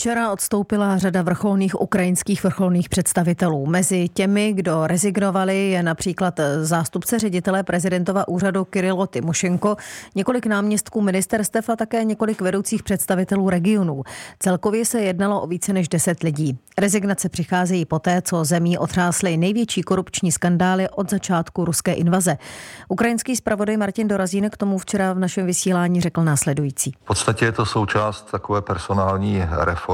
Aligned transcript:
Včera 0.00 0.32
odstoupila 0.32 0.98
řada 0.98 1.22
vrcholných 1.22 1.80
ukrajinských 1.80 2.44
vrcholných 2.44 2.88
představitelů. 2.88 3.66
Mezi 3.66 4.08
těmi, 4.08 4.52
kdo 4.52 4.86
rezignovali, 4.86 5.70
je 5.70 5.82
například 5.82 6.40
zástupce 6.62 7.18
ředitele 7.18 7.62
prezidentova 7.62 8.28
úřadu 8.28 8.64
Kirilo 8.64 9.06
Timošenko, 9.06 9.76
několik 10.14 10.46
náměstků 10.46 11.00
ministerstev 11.00 11.68
a 11.68 11.76
také 11.76 12.04
několik 12.04 12.40
vedoucích 12.40 12.82
představitelů 12.82 13.50
regionů. 13.50 14.02
Celkově 14.38 14.84
se 14.84 15.00
jednalo 15.00 15.40
o 15.40 15.46
více 15.46 15.72
než 15.72 15.88
10 15.88 16.22
lidí. 16.22 16.58
Rezignace 16.78 17.28
přicházejí 17.28 17.84
poté, 17.84 18.22
co 18.22 18.44
zemí 18.44 18.78
otřásly 18.78 19.36
největší 19.36 19.82
korupční 19.82 20.32
skandály 20.32 20.88
od 20.88 21.10
začátku 21.10 21.64
ruské 21.64 21.92
invaze. 21.92 22.36
Ukrajinský 22.88 23.36
zpravodaj 23.36 23.76
Martin 23.76 24.08
Dorazínek 24.08 24.52
k 24.52 24.56
tomu 24.56 24.78
včera 24.78 25.12
v 25.12 25.18
našem 25.18 25.46
vysílání 25.46 26.00
řekl 26.00 26.24
následující. 26.24 26.92
V 27.02 27.06
podstatě 27.06 27.44
je 27.44 27.52
to 27.52 27.66
součást 27.66 28.30
takové 28.30 28.62
personální 28.62 29.42
reformy, 29.50 29.89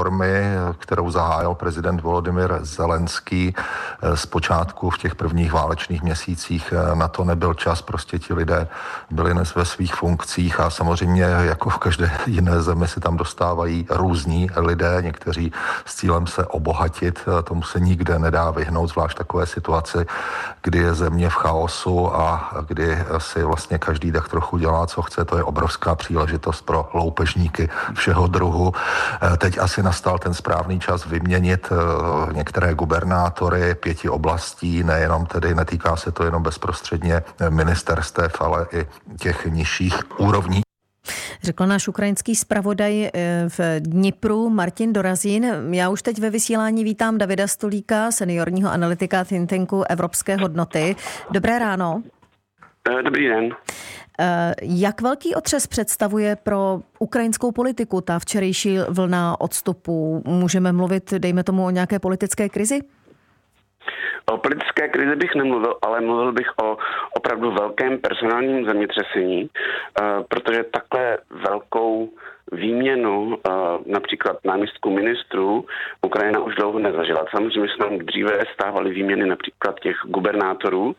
kterou 0.78 1.10
zahájil 1.10 1.54
prezident 1.54 2.00
Volodymyr 2.00 2.58
Zelenský 2.60 3.54
eh, 3.54 4.16
zpočátku 4.16 4.90
v 4.90 4.98
těch 4.98 5.14
prvních 5.14 5.52
válečných 5.52 6.02
měsících. 6.02 6.72
Eh, 6.72 6.96
na 6.96 7.08
to 7.08 7.24
nebyl 7.24 7.54
čas, 7.54 7.82
prostě 7.82 8.18
ti 8.18 8.34
lidé 8.34 8.68
byli 9.10 9.34
ve 9.56 9.64
svých 9.64 9.94
funkcích 9.94 10.60
a 10.60 10.70
samozřejmě 10.70 11.22
jako 11.22 11.70
v 11.70 11.78
každé 11.78 12.10
jiné 12.26 12.62
zemi 12.62 12.88
se 12.88 13.00
tam 13.00 13.16
dostávají 13.16 13.86
různí 13.90 14.50
lidé, 14.56 14.98
někteří 15.00 15.52
s 15.84 15.94
cílem 15.94 16.26
se 16.26 16.46
obohatit, 16.46 17.20
eh, 17.26 17.42
tomu 17.42 17.62
se 17.62 17.80
nikde 17.80 18.18
nedá 18.18 18.50
vyhnout, 18.50 18.86
zvlášť 18.90 19.18
takové 19.18 19.46
situaci, 19.46 20.06
kdy 20.62 20.78
je 20.78 20.94
země 20.94 21.28
v 21.28 21.34
chaosu 21.34 22.14
a 22.16 22.50
kdy 22.68 22.98
si 23.18 23.42
vlastně 23.42 23.78
každý 23.78 24.12
tak 24.12 24.28
trochu 24.28 24.58
dělá, 24.58 24.86
co 24.86 25.02
chce, 25.02 25.24
to 25.24 25.36
je 25.36 25.42
obrovská 25.42 25.94
příležitost 25.94 26.62
pro 26.62 26.90
loupežníky 26.94 27.68
všeho 27.94 28.26
druhu. 28.26 28.72
Teď 29.38 29.58
asi 29.58 29.82
nastal 29.86 30.18
ten 30.18 30.34
správný 30.34 30.80
čas 30.80 31.06
vyměnit 31.06 31.68
eh, 31.70 32.32
některé 32.32 32.74
gubernátory 32.74 33.74
pěti 33.74 34.08
oblastí, 34.08 34.82
nejenom 34.82 35.26
tedy, 35.26 35.54
netýká 35.54 35.96
se 35.96 36.12
to 36.12 36.24
jenom 36.24 36.42
bezprostředně 36.42 37.22
ministerstev, 37.48 38.40
ale 38.40 38.66
i 38.72 38.86
těch 39.20 39.46
nižších 39.46 40.20
úrovní. 40.20 40.60
Řekl 41.42 41.66
náš 41.66 41.88
ukrajinský 41.88 42.34
zpravodaj 42.34 43.04
eh, 43.04 43.10
v 43.48 43.80
Dnipru 43.80 44.50
Martin 44.50 44.92
Dorazín. 44.92 45.46
Já 45.70 45.88
už 45.88 46.02
teď 46.02 46.18
ve 46.18 46.30
vysílání 46.30 46.84
vítám 46.84 47.18
Davida 47.18 47.46
Stolíka, 47.46 48.10
seniorního 48.10 48.70
analytika 48.70 49.24
think 49.24 49.70
Evropské 49.88 50.36
hodnoty. 50.36 50.96
Dobré 51.30 51.58
ráno. 51.58 52.02
Eh, 52.90 53.02
dobrý 53.02 53.28
den. 53.28 53.56
Eh, 54.20 54.52
jak 54.62 55.00
velký 55.00 55.34
otřes 55.34 55.66
představuje 55.66 56.36
pro 56.36 56.78
ukrajinskou 56.98 57.52
politiku 57.52 58.00
ta 58.00 58.18
včerejší 58.18 58.78
vlna 58.88 59.40
odstupu? 59.40 60.22
Můžeme 60.26 60.72
mluvit, 60.72 61.14
dejme 61.14 61.44
tomu, 61.44 61.66
o 61.66 61.70
nějaké 61.70 61.98
politické 61.98 62.48
krizi? 62.48 62.80
O 64.32 64.38
politické 64.38 64.88
krizi 64.88 65.16
bych 65.16 65.34
nemluvil, 65.34 65.74
ale 65.82 66.00
mluvil 66.00 66.32
bych 66.32 66.46
o 66.62 66.76
opravdu 67.16 67.50
velkém 67.50 67.98
personálním 67.98 68.66
zemětřesení, 68.66 69.50
eh, 69.50 70.02
protože 70.28 70.64
takhle 70.64 71.18
velkou 71.30 72.10
výměnu 72.52 73.38
například 73.86 74.36
náměstků 74.44 74.90
ministrů 74.90 75.66
Ukrajina 76.02 76.40
už 76.40 76.54
dlouho 76.54 76.78
nezažila. 76.78 77.24
Samozřejmě 77.30 77.68
jsme 77.68 77.84
tam 77.86 77.98
dříve 77.98 78.44
stávali 78.54 78.90
výměny 78.90 79.26
například 79.26 79.80
těch 79.80 79.96
gubernátorů, 80.04 80.96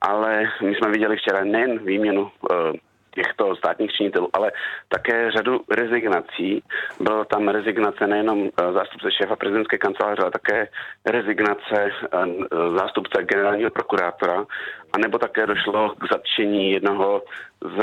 ale 0.00 0.42
my 0.62 0.74
jsme 0.74 0.90
viděli 0.90 1.16
včera 1.16 1.44
nejen 1.44 1.78
výměnu 1.78 2.30
eh, 2.30 2.72
těchto 3.16 3.56
státních 3.56 3.92
činitelů, 3.92 4.28
ale 4.32 4.52
také 4.88 5.30
řadu 5.30 5.60
rezignací. 5.70 6.62
Byla 7.00 7.24
tam 7.24 7.48
rezignace 7.48 8.06
nejenom 8.06 8.38
eh, 8.48 8.72
zástupce 8.72 9.08
šéfa 9.12 9.36
prezidentské 9.36 9.78
kanceláře, 9.78 10.22
ale 10.22 10.30
také 10.30 10.68
rezignace 11.06 11.76
eh, 11.80 11.90
zástupce 12.78 13.22
generálního 13.22 13.70
prokurátora, 13.70 14.44
anebo 14.92 15.18
také 15.18 15.46
došlo 15.46 15.94
k 16.00 16.12
zatčení 16.12 16.72
jednoho 16.72 17.22
z 17.60 17.76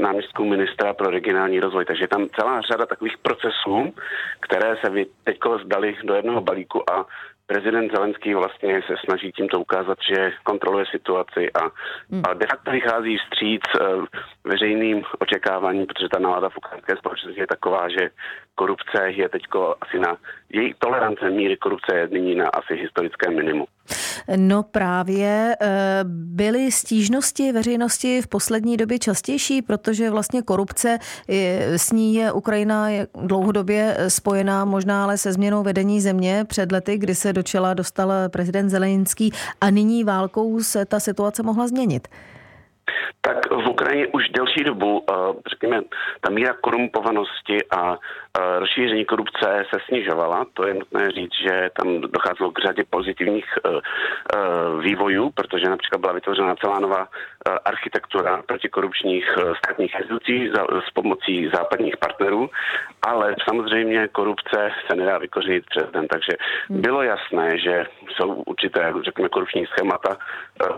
náměstků 0.00 0.44
ministra 0.44 0.94
pro 0.94 1.10
regionální 1.10 1.60
rozvoj. 1.60 1.84
Takže 1.84 2.04
je 2.04 2.08
tam 2.08 2.28
celá 2.40 2.60
řada 2.60 2.86
takových 2.86 3.18
procesů, 3.18 3.94
které 4.40 4.76
se 4.76 4.90
teď 5.24 5.38
zdali 5.64 5.96
do 6.04 6.14
jednoho 6.14 6.40
balíku 6.40 6.90
a 6.90 7.06
prezident 7.46 7.92
Zelenský 7.92 8.34
vlastně 8.34 8.82
se 8.86 8.94
snaží 9.04 9.32
tímto 9.32 9.60
ukázat, 9.60 9.98
že 10.10 10.32
kontroluje 10.42 10.84
situaci 10.90 11.52
a, 11.52 11.62
hmm. 12.10 12.22
a 12.28 12.34
de 12.34 12.46
facto 12.46 12.70
vychází 12.70 13.16
vstříc 13.18 13.62
uh, 13.80 14.04
veřejným 14.44 15.02
očekáváním, 15.18 15.86
protože 15.86 16.08
ta 16.08 16.18
nálada 16.18 16.48
v 16.48 16.56
ukrajinské 16.56 16.96
společnosti 16.96 17.40
je 17.40 17.46
taková, 17.46 17.88
že 17.88 18.10
korupce 18.54 19.10
je 19.10 19.28
teď 19.28 19.42
asi 19.80 19.98
na 19.98 20.16
její 20.52 20.74
tolerance 20.78 21.30
míry 21.30 21.56
korupce 21.56 21.96
je 21.96 22.08
nyní 22.08 22.34
na 22.34 22.48
asi 22.48 22.74
historické 22.74 23.30
minimum. 23.30 23.66
No 24.36 24.62
právě 24.62 25.56
eh, 25.60 26.00
byly 26.08 26.72
stížnosti 26.72 27.52
veřejnosti 27.52 28.22
v 28.22 28.26
poslední 28.26 28.76
době 28.76 28.98
častější, 28.98 29.62
protože 29.62 30.10
vlastně 30.10 30.42
korupce 30.42 30.98
s 31.76 31.92
ní 31.92 32.14
je 32.14 32.32
Ukrajina 32.32 32.88
dlouhodobě 33.14 33.96
spojená 34.08 34.64
možná 34.64 35.04
ale 35.04 35.18
se 35.18 35.32
změnou 35.32 35.62
vedení 35.62 36.00
země 36.00 36.44
před 36.48 36.72
lety, 36.72 36.98
kdy 36.98 37.14
se 37.14 37.32
do 37.32 37.42
čela 37.42 37.74
dostal 37.74 38.12
prezident 38.28 38.70
Zelenský 38.70 39.32
a 39.60 39.70
nyní 39.70 40.04
válkou 40.04 40.62
se 40.62 40.84
ta 40.84 41.00
situace 41.00 41.42
mohla 41.42 41.68
změnit. 41.68 42.08
Tak 43.20 43.36
Ukrajině 43.94 44.12
už 44.12 44.28
delší 44.28 44.64
dobu, 44.64 45.04
eh, 45.10 45.14
řekněme, 45.50 45.82
ta 46.20 46.30
míra 46.30 46.54
korumpovanosti 46.60 47.58
a 47.70 47.94
eh, 47.94 48.58
rozšíření 48.58 49.04
korupce 49.04 49.64
se 49.74 49.80
snižovala. 49.88 50.46
To 50.54 50.66
je 50.66 50.74
nutné 50.74 51.10
říct, 51.10 51.34
že 51.42 51.70
tam 51.78 52.00
docházelo 52.00 52.50
k 52.50 52.58
řadě 52.58 52.84
pozitivních 52.90 53.44
eh, 53.54 53.70
vývojů, 54.82 55.30
protože 55.30 55.70
například 55.70 56.00
byla 56.00 56.12
vytvořena 56.12 56.56
celá 56.56 56.80
nová 56.80 57.08
architektura 57.64 58.42
protikorupčních 58.46 59.26
státních 59.58 59.94
institucí 59.94 60.50
s 60.88 60.90
pomocí 60.94 61.50
západních 61.54 61.96
partnerů, 61.96 62.50
ale 63.02 63.34
samozřejmě 63.48 64.08
korupce 64.08 64.70
se 64.86 64.96
nedá 64.96 65.18
vykořit 65.18 65.64
přes 65.70 65.90
den, 65.92 66.08
takže 66.08 66.32
hmm. 66.68 66.80
bylo 66.80 67.02
jasné, 67.02 67.58
že 67.58 67.86
jsou 68.16 68.28
určité, 68.34 68.92
řekněme, 69.04 69.28
korupční 69.28 69.66
schémata 69.66 70.16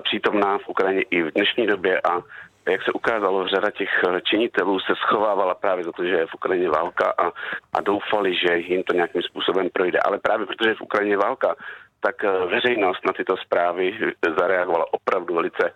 přítomná 0.02 0.58
v 0.58 0.68
Ukrajině 0.68 1.02
i 1.10 1.22
v 1.22 1.30
dnešní 1.30 1.66
době 1.66 2.00
a 2.00 2.22
jak 2.68 2.82
se 2.82 2.92
ukázalo, 2.92 3.48
řada 3.48 3.70
těch 3.70 3.90
eh, 4.08 4.20
činitelů 4.20 4.80
se 4.80 4.92
schovávala 4.96 5.54
právě 5.54 5.84
za 5.84 5.92
to, 5.92 6.04
že 6.04 6.14
je 6.14 6.26
v 6.26 6.34
Ukrajině 6.34 6.68
válka 6.68 7.14
a, 7.18 7.26
a 7.72 7.80
doufali, 7.80 8.34
že 8.34 8.58
jim 8.58 8.82
to 8.82 8.94
nějakým 8.94 9.22
způsobem 9.22 9.68
projde. 9.72 9.98
Ale 9.98 10.18
právě 10.18 10.46
protože 10.46 10.70
je 10.70 10.74
v 10.74 10.80
Ukrajině 10.80 11.16
válka, 11.16 11.54
tak 12.00 12.24
eh, 12.24 12.46
veřejnost 12.46 13.06
na 13.06 13.12
tyto 13.12 13.36
zprávy 13.36 13.98
zareagovala 14.38 14.84
opravdu 14.92 15.34
velice 15.34 15.74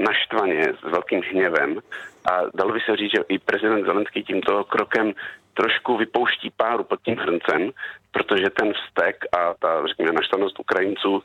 naštvaně, 0.00 0.62
s 0.62 0.82
velkým 0.82 1.22
hněvem. 1.30 1.78
A 2.32 2.40
dalo 2.54 2.72
by 2.72 2.80
se 2.80 2.96
říct, 2.96 3.10
že 3.10 3.24
i 3.28 3.38
prezident 3.38 3.84
Zelenský 3.84 4.24
tímto 4.24 4.64
krokem 4.64 5.12
trošku 5.54 5.96
vypouští 5.96 6.50
páru 6.56 6.84
pod 6.84 7.02
tím 7.02 7.16
hrncem, 7.16 7.70
protože 8.10 8.50
ten 8.50 8.72
vztek 8.72 9.24
a 9.38 9.54
ta, 9.58 9.86
řekněme, 9.86 10.12
naštvanost 10.12 10.58
Ukrajinců 10.58 11.22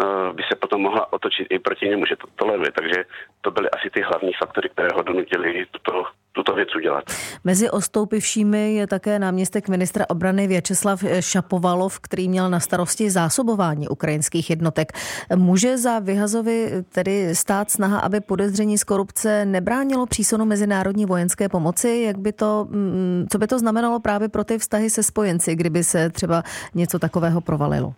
Eh, 0.00 0.32
by 0.32 0.42
se 0.42 0.56
potom 0.56 0.82
mohla 0.82 1.12
otočit 1.12 1.46
i 1.50 1.58
proti 1.58 1.88
němu, 1.88 2.06
že 2.06 2.16
to 2.16 2.26
toleruje. 2.36 2.72
Takže 2.72 3.04
to 3.40 3.50
byly 3.50 3.70
asi 3.70 3.90
ty 3.90 4.02
hlavní 4.02 4.32
faktory, 4.38 4.68
které 4.68 4.88
ho 4.94 5.02
donutily 5.02 5.66
tuto, 5.70 6.04
tuto 6.32 6.54
věc 6.54 6.68
udělat. 6.76 7.04
Mezi 7.44 7.70
ostoupivšími 7.70 8.74
je 8.74 8.86
také 8.86 9.18
náměstek 9.18 9.68
ministra 9.68 10.04
obrany 10.08 10.46
Věčeslav 10.46 11.04
Šapovalov, 11.20 12.00
který 12.00 12.28
měl 12.28 12.50
na 12.50 12.60
starosti 12.60 13.10
zásobování 13.10 13.88
ukrajinských 13.88 14.50
jednotek. 14.50 14.92
Může 15.36 15.78
za 15.78 15.98
Vyhazovi 15.98 16.70
tedy 16.92 17.34
stát 17.34 17.70
snaha, 17.70 17.98
aby 17.98 18.20
podezření 18.20 18.78
z 18.78 18.84
korupce 18.84 19.44
nebránilo 19.44 20.06
přísunu 20.06 20.44
mezinárodní 20.44 21.06
vojenské 21.06 21.48
pomoci? 21.48 22.02
Jak 22.06 22.18
by 22.18 22.32
to, 22.32 22.66
mm, 22.70 23.26
co 23.30 23.38
by 23.38 23.46
to 23.46 23.58
znamenalo 23.58 24.00
právě 24.00 24.28
pro 24.28 24.44
ty 24.44 24.58
vztahy 24.58 24.90
se 24.90 25.02
spojenci, 25.02 25.56
kdyby 25.56 25.84
se 25.84 26.10
třeba 26.10 26.42
něco 26.74 26.98
takového 26.98 27.40
provalilo? 27.40 27.94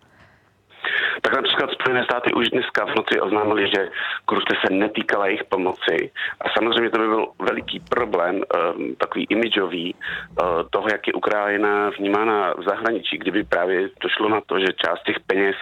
Tak 1.23 1.35
například 1.35 1.71
Spojené 1.71 2.05
státy 2.05 2.33
už 2.35 2.49
dneska 2.49 2.85
v 2.85 2.95
noci 2.97 3.21
oznámili, 3.21 3.71
že 3.75 3.89
korupce 4.25 4.55
se 4.67 4.73
netýkala 4.73 5.27
jejich 5.27 5.45
pomoci. 5.45 6.11
A 6.41 6.45
samozřejmě 6.59 6.91
to 6.91 6.99
by 6.99 7.09
byl 7.09 7.27
veliký 7.39 7.81
problém, 7.81 8.35
um, 8.37 8.95
takový 8.95 9.27
imidžový, 9.31 9.95
uh, 9.95 10.47
toho, 10.71 10.89
jak 10.93 11.07
je 11.07 11.13
Ukrajina 11.13 11.91
vnímána 11.91 12.55
v 12.55 12.63
zahraničí, 12.63 13.19
kdyby 13.19 13.45
právě 13.45 13.89
došlo 14.01 14.29
na 14.29 14.41
to, 14.41 14.59
že 14.59 14.67
část 14.87 15.03
těch 15.03 15.21
peněz 15.21 15.57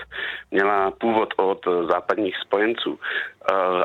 měla 0.51 0.91
původ 0.91 1.35
od 1.37 1.67
uh, 1.67 1.89
západních 1.89 2.37
spojenců. 2.37 2.99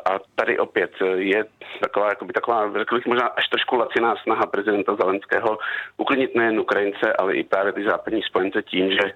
A 0.06 0.20
tady 0.36 0.60
opět 0.60 0.92
je 1.16 1.46
taková, 1.80 2.10
jakoby 2.10 2.34
taková, 2.34 2.72
řekl 2.78 2.96
bych 2.96 3.06
možná 3.06 3.28
až 3.28 3.48
trošku 3.48 3.76
laciná 3.76 4.16
snaha 4.24 4.46
prezidenta 4.46 4.96
Zelenského 4.96 5.58
uklidnit 5.98 6.36
nejen 6.36 6.60
Ukrajince, 6.60 7.14
ale 7.14 7.36
i 7.36 7.44
právě 7.44 7.74
ty 7.74 7.84
západní 7.84 8.22
spojence 8.22 8.62
tím, 8.62 8.92
že 8.92 9.14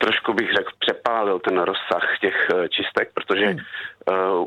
trošku 0.00 0.32
bych 0.32 0.52
řekl 0.52 0.70
přepálil 0.78 1.38
ten 1.38 1.58
rozsah 1.58 2.01
těch 2.20 2.50
čistek, 2.68 3.10
protože 3.14 3.46
hmm. 3.46 3.58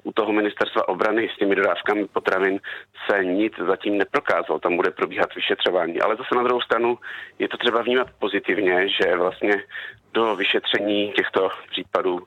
u 0.03 0.11
toho 0.11 0.31
ministerstva 0.31 0.87
obrany 0.87 1.29
s 1.33 1.37
těmi 1.37 1.55
dodávkami 1.55 2.07
potravin 2.07 2.59
se 3.09 3.25
nic 3.25 3.53
zatím 3.67 3.97
neprokázalo. 3.97 4.59
Tam 4.59 4.75
bude 4.75 4.91
probíhat 4.91 5.35
vyšetřování. 5.35 6.01
Ale 6.01 6.15
zase 6.15 6.35
na 6.35 6.43
druhou 6.43 6.61
stranu 6.61 6.97
je 7.39 7.47
to 7.47 7.57
třeba 7.57 7.81
vnímat 7.81 8.07
pozitivně, 8.19 8.89
že 8.89 9.17
vlastně 9.17 9.63
do 10.13 10.35
vyšetření 10.35 11.11
těchto 11.11 11.49
případů 11.71 12.19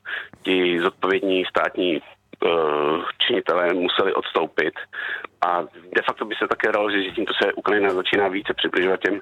ti 0.42 0.80
zodpovědní 0.80 1.44
státní 1.44 2.00
Eh, 2.46 3.02
činitelé 3.28 3.74
museli 3.74 4.14
odstoupit 4.14 4.74
a 5.40 5.62
de 5.96 6.02
facto 6.06 6.24
by 6.24 6.34
se 6.34 6.48
také 6.48 6.72
dalo 6.72 6.90
říct, 6.90 7.04
že 7.04 7.10
tímto 7.10 7.32
se 7.42 7.52
Ukrajina 7.52 7.90
začíná 7.94 8.28
více 8.28 8.54
přibližovat 8.54 9.00
těm 9.00 9.14
uh, 9.14 9.20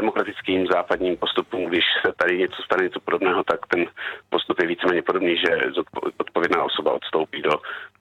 demokratickým 0.00 0.66
západním 0.66 1.16
postupům. 1.16 1.64
Když 1.64 1.84
se 2.02 2.12
tady 2.16 2.38
něco 2.38 2.62
stane, 2.62 2.84
něco 2.84 3.00
podobného, 3.00 3.44
tak 3.44 3.60
ten 3.66 3.86
postup 4.30 4.60
je 4.60 4.66
víceméně 4.66 5.02
podobný, 5.02 5.36
že 5.36 5.52
odpovědná 6.18 6.64
osoba 6.64 6.92
odstoupí 6.92 7.42
do 7.42 7.52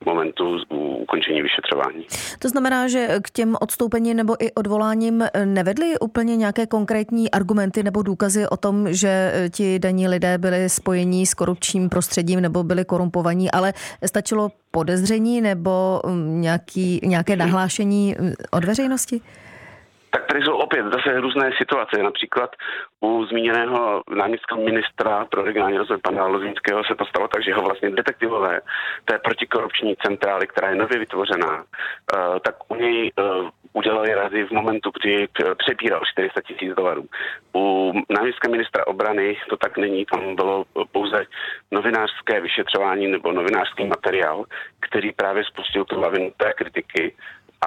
momentu 0.06 0.58
ukončení 1.02 1.42
vyšetřování. 1.42 2.06
To 2.40 2.50
znamená, 2.50 2.88
že 2.88 3.08
k 3.22 3.30
těm 3.30 3.56
odstoupení 3.62 4.14
nebo 4.14 4.44
i 4.44 4.52
odvoláním 4.52 5.24
nevedly 5.46 6.00
úplně 6.00 6.36
nějaké 6.36 6.68
konkrétní 6.68 7.32
argumenty 7.32 7.84
nebo 7.84 8.02
důkazy 8.02 8.48
o 8.48 8.58
tom, 8.58 8.94
že 8.94 9.34
ti 9.50 9.80
daní 9.80 10.08
lidé 10.08 10.38
byli 10.38 10.70
spojení 10.70 11.26
s 11.26 11.34
korupčním 11.34 11.90
prostředím 11.90 12.42
nebo 12.42 12.64
byli 12.64 12.86
korumpovaní, 12.86 13.52
ale 13.52 13.74
stačilo 14.06 14.52
podezření 14.72 15.42
nebo 15.42 16.02
um, 16.06 16.42
nějaký, 16.42 17.00
nějaké 17.04 17.36
nahlášení 17.36 18.16
um, 18.20 18.34
od 18.52 18.64
veřejnosti? 18.64 19.22
Tak 20.14 20.26
tady 20.26 20.42
jsou 20.44 20.56
opět 20.58 20.86
zase 20.86 21.20
různé 21.20 21.52
situace. 21.58 22.04
Například 22.04 22.56
u 23.00 23.26
zmíněného 23.26 24.04
náměstka 24.16 24.56
ministra 24.56 25.26
pro 25.26 25.44
regionální 25.44 25.78
rozvoj 25.78 25.98
pana 25.98 26.28
Lozínského 26.28 26.84
se 26.84 26.96
to 26.96 27.06
stalo 27.06 27.28
tak, 27.28 27.44
že 27.44 27.54
ho 27.54 27.62
vlastně 27.62 27.90
detektivové 27.90 28.62
té 29.06 29.20
protikorupční 29.20 29.96
centrály, 30.06 30.48
která 30.48 30.70
je 30.70 30.76
nově 30.76 31.00
vytvořená, 31.00 31.58
uh, 31.58 32.40
tak 32.46 32.56
u 32.72 32.76
něj 32.76 33.12
uh, 33.16 33.50
udělali 33.74 34.14
rady 34.14 34.44
v 34.44 34.52
momentu, 34.52 34.92
kdy 35.02 35.28
přepíral 35.58 36.02
400 36.12 36.42
tisíc 36.42 36.76
dolarů. 36.76 37.06
U 37.56 37.94
náměstka 38.10 38.50
ministra 38.50 38.88
obrany 38.88 39.38
to 39.50 39.58
tak 39.58 39.78
není, 39.78 40.06
tam 40.06 40.36
bylo 40.36 40.66
pouze 40.92 41.26
novinářské 41.72 42.42
vyšetřování 42.42 43.08
nebo 43.08 43.32
novinářský 43.32 43.86
materiál, 43.86 44.46
který 44.80 45.12
právě 45.12 45.44
spustil 45.44 45.86
tu 45.86 46.00
lavinu 46.00 46.32
té 46.38 46.54
kritiky 46.54 47.16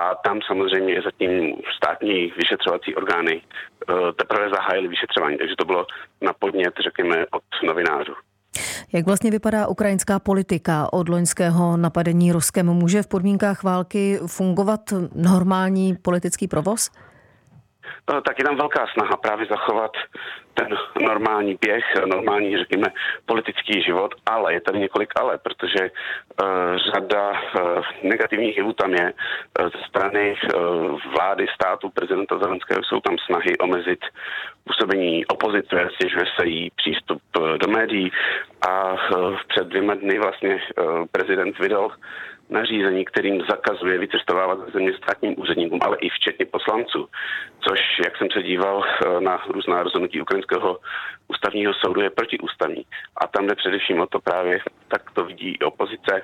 a 0.00 0.14
tam 0.14 0.38
samozřejmě 0.46 1.02
zatím 1.02 1.56
státní 1.76 2.32
vyšetřovací 2.36 2.94
orgány 2.94 3.42
uh, 3.42 3.96
teprve 4.16 4.50
zahájili 4.50 4.88
vyšetřování, 4.88 5.38
takže 5.38 5.54
to 5.58 5.64
bylo 5.64 5.86
na 6.22 6.32
podnět, 6.32 6.74
řekněme, 6.84 7.26
od 7.30 7.42
novinářů. 7.66 8.14
Jak 8.92 9.06
vlastně 9.06 9.30
vypadá 9.30 9.66
ukrajinská 9.66 10.18
politika 10.18 10.92
od 10.92 11.08
loňského 11.08 11.76
napadení 11.76 12.32
Ruskem? 12.32 12.66
Může 12.66 13.02
v 13.02 13.06
podmínkách 13.06 13.62
války 13.62 14.20
fungovat 14.26 14.80
normální 15.14 15.96
politický 16.02 16.48
provoz? 16.48 16.90
Eh, 18.10 18.20
tak 18.20 18.38
je 18.38 18.44
tam 18.44 18.56
velká 18.56 18.86
snaha 18.92 19.16
právě 19.16 19.46
zachovat 19.46 19.92
ten 20.54 20.76
normální 21.00 21.58
běh, 21.60 21.84
normální, 22.06 22.58
řekněme, 22.58 22.86
politický 23.26 23.82
život, 23.82 24.14
ale 24.26 24.54
je 24.54 24.60
tady 24.60 24.78
několik 24.78 25.12
ale, 25.16 25.38
protože 25.38 25.90
uh, 25.90 26.76
řada 26.76 27.30
uh, 27.30 27.82
negativních 28.02 28.56
jevů 28.56 28.72
tam 28.72 28.94
je. 28.94 29.12
Uh, 29.12 29.66
ze 29.66 29.78
strany 29.88 30.34
uh, 30.34 31.00
vlády 31.16 31.46
státu 31.54 31.88
prezidenta 31.88 32.38
Zelenského 32.38 32.84
jsou 32.84 33.00
tam 33.00 33.18
snahy 33.18 33.58
omezit 33.58 34.00
působení 34.64 35.26
opozice, 35.26 35.88
stěžuje 35.94 36.24
se 36.40 36.46
jí 36.46 36.70
přístup 36.76 37.22
uh, 37.38 37.58
do 37.58 37.68
médií 37.68 38.10
a 38.68 38.92
uh, 38.92 39.36
před 39.48 39.66
dvěma 39.66 39.94
dny 39.94 40.18
vlastně 40.18 40.54
uh, 40.54 41.04
prezident 41.12 41.58
vydal 41.58 41.90
nařízení, 42.50 43.04
kterým 43.04 43.42
zakazuje 43.50 43.98
vycestovávat 43.98 44.58
ze 44.58 44.70
země 44.70 44.92
státním 44.96 45.40
úředníkům, 45.40 45.78
ale 45.82 45.96
i 46.00 46.08
včetně 46.08 46.46
poslanců, 46.46 47.08
což, 47.60 47.80
jak 48.04 48.16
jsem 48.16 48.28
se 48.32 48.42
díval 48.42 48.84
eh, 48.84 49.20
na 49.20 49.42
různá 49.48 49.82
rozhodnutí 49.82 50.20
ukrajinského 50.20 50.78
ústavního 51.28 51.74
soudu, 51.74 52.00
je 52.00 52.10
protiústavní. 52.10 52.84
A 53.16 53.26
tam 53.26 53.46
jde 53.46 53.54
především 53.54 54.00
o 54.00 54.06
to 54.06 54.20
právě, 54.20 54.60
tak 54.88 55.10
to 55.10 55.24
vidí 55.24 55.48
i 55.60 55.64
opozice, 55.64 56.22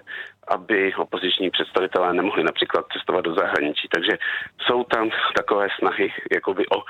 aby 0.48 0.94
opoziční 0.94 1.50
představitelé 1.50 2.14
nemohli 2.14 2.44
například 2.44 2.84
cestovat 2.92 3.24
do 3.24 3.34
zahraničí. 3.34 3.88
Takže 3.88 4.18
jsou 4.62 4.84
tam 4.84 5.10
takové 5.36 5.68
snahy 5.78 6.12
jakoby 6.34 6.66
o 6.66 6.82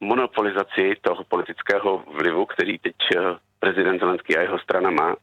monopolizaci 0.00 0.94
toho 1.00 1.24
politického 1.24 2.04
vlivu, 2.06 2.46
který 2.46 2.78
teď 2.78 2.94
eh, 3.16 3.20
prezident 3.60 3.98
Zelenský 3.98 4.36
a 4.36 4.42
jeho 4.42 4.55
strana 4.66 4.90
má. 4.90 5.16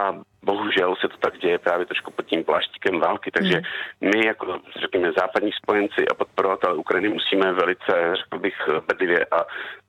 A 0.00 0.02
bohužel 0.42 0.96
se 1.00 1.08
to 1.08 1.16
tak 1.16 1.38
děje 1.38 1.58
právě 1.58 1.86
trošku 1.86 2.10
pod 2.10 2.26
tím 2.26 2.44
pláštíkem 2.44 3.00
války, 3.00 3.30
takže 3.30 3.56
hmm. 4.00 4.10
my 4.10 4.26
jako, 4.26 4.60
řekněme, 4.80 5.12
západní 5.12 5.52
spojenci 5.52 6.08
a 6.10 6.14
podporovatelé 6.14 6.74
Ukrajiny 6.74 7.08
musíme 7.08 7.52
velice, 7.52 7.92
řekl 8.20 8.38
bych, 8.38 8.56
bedlivě 8.88 9.24
a, 9.24 9.40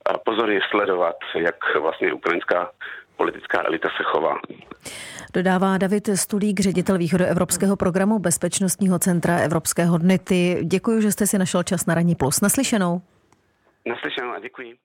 a 0.05 0.17
pozorně 0.25 0.59
sledovat, 0.71 1.15
jak 1.35 1.55
vlastně 1.79 2.13
ukrajinská 2.13 2.71
politická 3.17 3.63
elita 3.65 3.89
se 3.97 4.03
chová. 4.03 4.35
Dodává 5.33 5.77
David 5.77 6.09
Stulík, 6.15 6.59
ředitel 6.59 6.97
východoevropského 6.97 7.75
programu 7.75 8.19
Bezpečnostního 8.19 8.99
centra 8.99 9.37
Evropského 9.37 9.97
dny. 9.97 10.19
Ty 10.19 10.59
děkuji, 10.63 11.01
že 11.01 11.11
jste 11.11 11.27
si 11.27 11.37
našel 11.37 11.63
čas 11.63 11.85
na 11.85 11.95
Ranní 11.95 12.15
Plus. 12.15 12.41
Naslyšenou. 12.41 13.01
Naslyšenou 13.85 14.31
a 14.31 14.39
děkuji. 14.39 14.75